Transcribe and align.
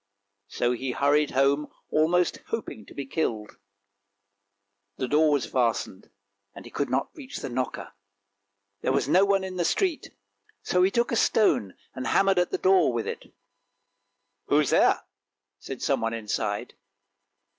So 0.47 0.71
he 0.71 0.93
hurried 0.93 1.29
home 1.29 1.67
almost 1.91 2.39
hoping 2.47 2.87
to 2.87 2.93
be 2.95 3.05
killed. 3.05 3.57
The 4.97 5.07
door 5.07 5.29
was 5.29 5.45
fastened, 5.45 6.09
and 6.55 6.65
he 6.65 6.71
could 6.71 6.89
not 6.89 7.11
reach 7.15 7.37
the 7.37 7.49
knocker. 7.49 7.93
There 8.81 8.93
was 8.93 9.07
no 9.07 9.25
one 9.25 9.43
in 9.43 9.57
the 9.57 9.63
street, 9.63 10.09
so 10.63 10.81
he 10.81 10.89
took 10.89 11.11
a 11.11 11.15
stone 11.15 11.75
and 11.93 12.07
hammered 12.07 12.39
at 12.39 12.49
the 12.49 12.57
door 12.57 12.91
with 12.91 13.05
it. 13.05 13.21
342 14.47 14.55
ANDERSEN'S 14.55 14.55
FAIRY 14.57 14.57
TALES" 14.57 14.57
Who 14.57 14.59
is 14.59 14.69
there?" 14.71 15.05
said 15.59 15.81
someone 15.83 16.13
inside. 16.15 16.73